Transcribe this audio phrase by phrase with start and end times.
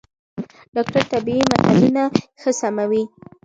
[0.75, 2.03] ډاکټر طبي متنونه
[2.41, 3.03] ښه سموي.